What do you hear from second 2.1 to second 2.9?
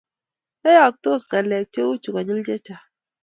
konyil chachang